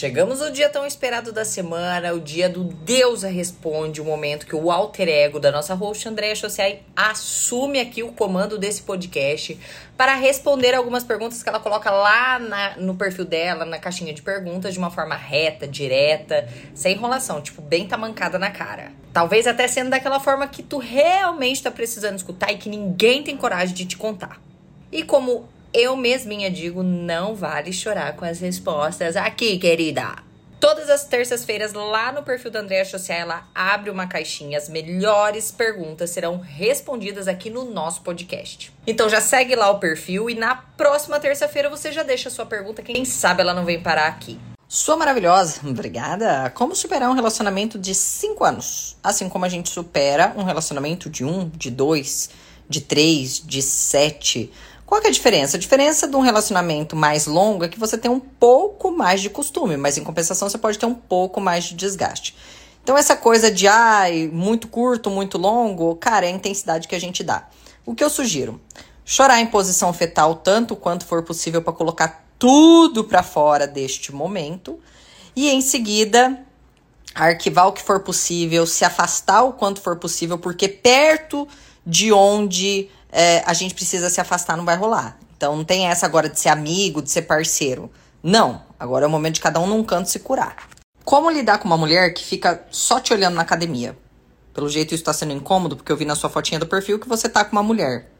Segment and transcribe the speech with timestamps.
[0.00, 4.56] Chegamos no dia tão esperado da semana, o dia do Deus Responde, o momento que
[4.56, 9.60] o alter ego da nossa host Andréa Chociai assume aqui o comando desse podcast
[9.98, 14.22] para responder algumas perguntas que ela coloca lá na, no perfil dela, na caixinha de
[14.22, 18.92] perguntas, de uma forma reta, direta, sem enrolação, tipo, bem tamancada na cara.
[19.12, 23.36] Talvez até sendo daquela forma que tu realmente tá precisando escutar e que ninguém tem
[23.36, 24.40] coragem de te contar.
[24.90, 30.16] E como eu mesminha digo, não vale chorar com as respostas aqui, querida.
[30.58, 34.58] Todas as terças-feiras, lá no perfil da Andrea Social, ela abre uma caixinha.
[34.58, 38.70] As melhores perguntas serão respondidas aqui no nosso podcast.
[38.86, 42.44] Então já segue lá o perfil e na próxima terça-feira você já deixa a sua
[42.44, 42.82] pergunta.
[42.82, 44.38] Quem sabe ela não vem parar aqui.
[44.68, 46.50] Sua maravilhosa, obrigada.
[46.50, 48.96] Como superar um relacionamento de 5 anos?
[49.02, 52.30] Assim como a gente supera um relacionamento de 1, um, de 2,
[52.68, 54.52] de 3, de 7
[54.90, 55.56] qual é a diferença?
[55.56, 59.30] A diferença de um relacionamento mais longo é que você tem um pouco mais de
[59.30, 62.36] costume, mas em compensação você pode ter um pouco mais de desgaste.
[62.82, 66.98] Então, essa coisa de ai, muito curto, muito longo, cara, é a intensidade que a
[66.98, 67.48] gente dá.
[67.86, 68.60] O que eu sugiro?
[69.04, 74.76] Chorar em posição fetal tanto quanto for possível para colocar tudo para fora deste momento
[75.36, 76.44] e em seguida
[77.14, 81.46] arquivar o que for possível, se afastar o quanto for possível, porque perto
[81.86, 85.18] de onde é, a gente precisa se afastar, não vai rolar.
[85.36, 87.90] Então não tem essa agora de ser amigo, de ser parceiro.
[88.22, 88.62] Não.
[88.78, 90.56] Agora é o momento de cada um num canto se curar.
[91.04, 93.96] Como lidar com uma mulher que fica só te olhando na academia?
[94.52, 97.08] Pelo jeito isso tá sendo incômodo, porque eu vi na sua fotinha do perfil que
[97.08, 98.10] você tá com uma mulher.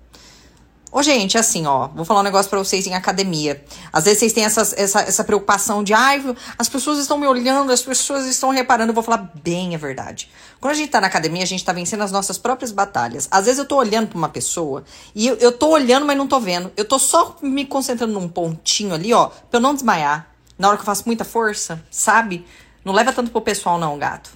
[0.93, 3.65] Ô, gente, assim, ó, vou falar um negócio pra vocês em academia.
[3.93, 6.21] Às vezes vocês têm essa, essa, preocupação de, ai,
[6.59, 8.91] as pessoas estão me olhando, as pessoas estão reparando.
[8.91, 10.29] Eu vou falar bem a verdade.
[10.61, 13.29] Quando a gente tá na academia, a gente tá vencendo as nossas próprias batalhas.
[13.31, 14.83] Às vezes eu tô olhando pra uma pessoa
[15.15, 16.73] e eu, eu tô olhando, mas não tô vendo.
[16.77, 20.27] Eu tô só me concentrando num pontinho ali, ó, pra eu não desmaiar.
[20.59, 22.45] Na hora que eu faço muita força, sabe?
[22.85, 24.31] Não leva tanto pro pessoal, não, gato.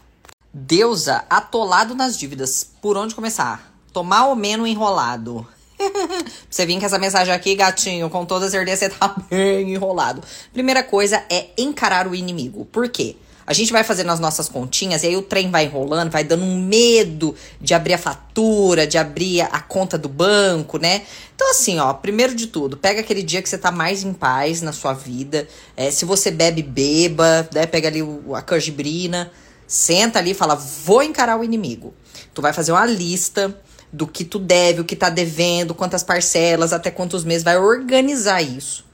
[0.53, 2.65] Deusa, atolado nas dívidas.
[2.81, 3.75] Por onde começar?
[3.93, 5.45] Tomar ou menos enrolado?
[6.49, 10.23] você vir com essa mensagem aqui, gatinho, com toda certeza você tá bem enrolado.
[10.53, 12.65] Primeira coisa é encarar o inimigo.
[12.67, 13.17] Por quê?
[13.47, 16.45] A gente vai fazendo as nossas continhas e aí o trem vai enrolando, vai dando
[16.45, 21.03] um medo de abrir a fatura, de abrir a conta do banco, né?
[21.35, 24.63] Então, assim, ó, primeiro de tudo, pega aquele dia que você tá mais em paz
[24.63, 25.47] na sua vida.
[25.77, 27.67] É, se você bebe, beba, né?
[27.67, 29.31] Pega ali o, a canjibrina,
[29.67, 31.93] senta ali e fala: vou encarar o inimigo.
[32.33, 33.55] Tu vai fazer uma lista
[33.95, 38.43] do que tu deve, o que tá devendo, quantas parcelas, até quantos meses, vai organizar
[38.43, 38.85] isso.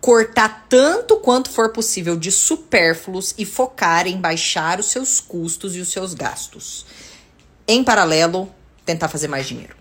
[0.00, 5.80] Cortar tanto quanto for possível de supérfluos e focar em baixar os seus custos e
[5.80, 6.86] os seus gastos.
[7.66, 8.48] Em paralelo,
[8.84, 9.74] tentar fazer mais dinheiro.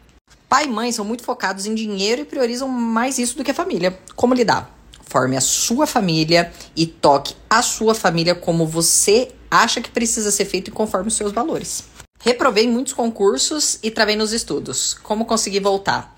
[0.49, 3.55] Pai e mãe são muito focados em dinheiro e priorizam mais isso do que a
[3.55, 3.99] família.
[4.15, 4.75] Como lidar?
[5.05, 10.45] Forme a sua família e toque a sua família como você acha que precisa ser
[10.45, 11.83] feito e conforme os seus valores.
[12.23, 14.93] Reprovei muitos concursos e travei nos estudos.
[14.93, 16.15] Como conseguir voltar?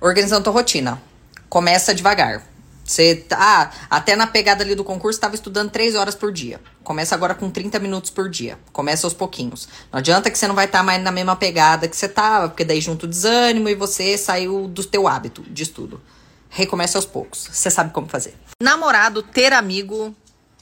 [0.00, 1.02] Organizando tua rotina.
[1.48, 2.46] Começa devagar.
[2.84, 6.60] Você ah, até na pegada ali do concurso estava estudando 3 horas por dia.
[6.84, 8.56] Começa agora com 30 minutos por dia.
[8.72, 9.68] Começa aos pouquinhos.
[9.90, 12.48] Não adianta que você não vai estar tá mais na mesma pegada que você estava,
[12.48, 16.00] porque daí junto o desânimo e você saiu do teu hábito de estudo.
[16.48, 17.48] Recomece aos poucos.
[17.50, 18.34] Você sabe como fazer.
[18.62, 20.14] Namorado, ter amigo,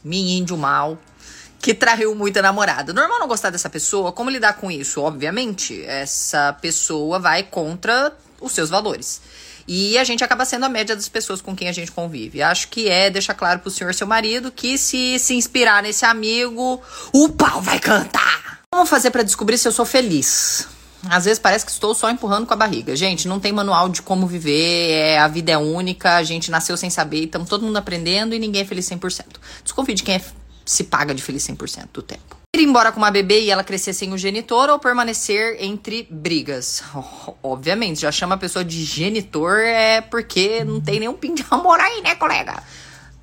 [0.02, 0.96] me índio mal,
[1.61, 2.93] que traiu muito a namorada.
[2.93, 4.12] Normal não gostar dessa pessoa.
[4.12, 5.00] Como lidar com isso?
[5.00, 9.21] Obviamente, essa pessoa vai contra os seus valores.
[9.69, 12.41] E a gente acaba sendo a média das pessoas com quem a gente convive.
[12.41, 16.81] Acho que é deixar claro pro senhor, seu marido, que se se inspirar nesse amigo,
[17.12, 18.61] o pau vai cantar.
[18.71, 20.69] Como fazer para descobrir se eu sou feliz?
[21.09, 22.94] Às vezes parece que estou só empurrando com a barriga.
[22.94, 26.77] Gente, não tem manual de como viver, é, a vida é única, a gente nasceu
[26.77, 29.25] sem saber, estamos todo mundo aprendendo e ninguém é feliz 100%.
[29.62, 30.23] Desconfie de quem é
[30.66, 32.37] se paga de feliz 100% do tempo.
[32.54, 36.82] Ir embora com uma bebê e ela crescer sem o genitor ou permanecer entre brigas?
[37.43, 41.78] Obviamente, já chama a pessoa de genitor é porque não tem nenhum pin de amor
[41.78, 42.62] aí, né, colega?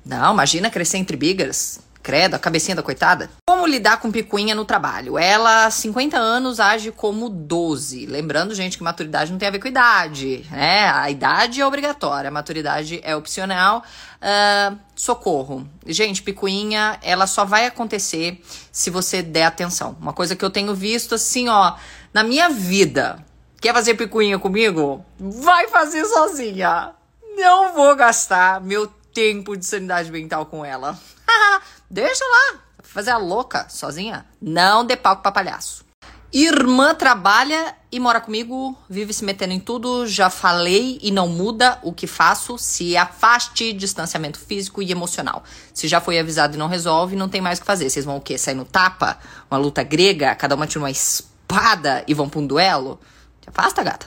[0.04, 1.80] Não, imagina crescer entre brigas.
[2.02, 3.30] Credo, a cabecinha da coitada.
[3.64, 5.18] Como lidar com picuinha no trabalho?
[5.18, 8.04] Ela, 50 anos, age como 12.
[8.04, 10.90] Lembrando, gente, que maturidade não tem a ver com idade, né?
[10.90, 13.82] A idade é obrigatória, a maturidade é opcional.
[14.20, 15.66] Uh, socorro.
[15.86, 18.38] Gente, picuinha, ela só vai acontecer
[18.70, 19.96] se você der atenção.
[19.98, 21.72] Uma coisa que eu tenho visto, assim, ó,
[22.12, 23.24] na minha vida.
[23.62, 25.02] Quer fazer picuinha comigo?
[25.18, 26.90] Vai fazer sozinha.
[27.34, 30.98] Não vou gastar meu tempo de sanidade mental com ela.
[31.88, 32.63] Deixa lá,
[32.94, 34.24] fazer a louca sozinha.
[34.40, 35.84] Não dê palco pra palhaço.
[36.32, 40.06] Irmã trabalha e mora comigo, vive se metendo em tudo.
[40.06, 42.56] Já falei e não muda o que faço.
[42.56, 45.42] Se afaste, distanciamento físico e emocional.
[45.72, 47.90] Se já foi avisado e não resolve, não tem mais o que fazer.
[47.90, 48.38] Vocês vão o quê?
[48.38, 49.18] Sair no tapa?
[49.50, 50.34] Uma luta grega?
[50.36, 53.00] Cada uma tira uma espada e vão pra um duelo?
[53.40, 54.06] Te afasta, gata.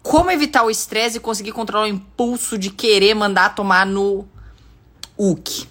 [0.00, 4.26] Como evitar o estresse e conseguir controlar o impulso de querer mandar tomar no
[5.16, 5.68] UC?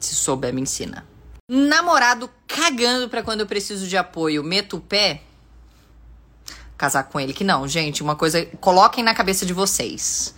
[0.00, 1.13] Se souber, me ensina.
[1.46, 5.20] Namorado cagando pra quando eu preciso de apoio, meto o pé.
[6.74, 10.34] Casar com ele que não, gente, uma coisa, coloquem na cabeça de vocês.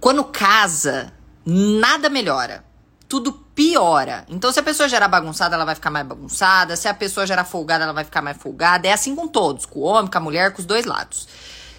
[0.00, 1.12] Quando casa,
[1.44, 2.64] nada melhora.
[3.06, 4.24] Tudo piora.
[4.30, 6.74] Então, se a pessoa gerar bagunçada, ela vai ficar mais bagunçada.
[6.74, 8.88] Se a pessoa gerar folgada, ela vai ficar mais folgada.
[8.88, 11.28] É assim com todos, com o homem, com a mulher, com os dois lados.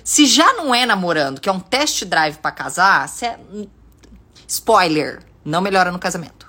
[0.03, 3.39] Se já não é namorando, que é um test drive para casar, é...
[4.47, 6.46] spoiler, não melhora no casamento.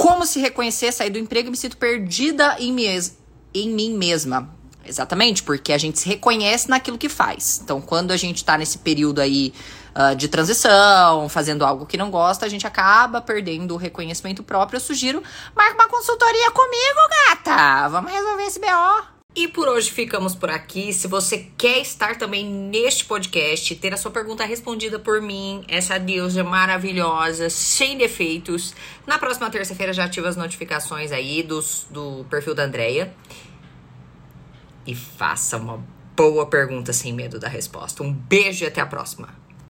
[0.00, 3.18] Como se reconhecer, sair do emprego e me sinto perdida em, mes
[3.52, 4.48] em mim mesma.
[4.82, 7.60] Exatamente, porque a gente se reconhece naquilo que faz.
[7.62, 9.52] Então, quando a gente tá nesse período aí
[9.94, 14.78] uh, de transição, fazendo algo que não gosta, a gente acaba perdendo o reconhecimento próprio.
[14.78, 15.22] Eu sugiro,
[15.54, 17.88] marca uma consultoria comigo, gata!
[17.88, 19.19] Vamos resolver esse BO.
[19.34, 20.92] E por hoje ficamos por aqui.
[20.92, 25.98] Se você quer estar também neste podcast, ter a sua pergunta respondida por mim, essa
[25.98, 28.74] deusa maravilhosa, sem defeitos,
[29.06, 33.14] na próxima terça-feira já ativa as notificações aí dos, do perfil da Andrea.
[34.84, 35.84] E faça uma
[36.16, 38.02] boa pergunta sem medo da resposta.
[38.02, 39.39] Um beijo e até a próxima.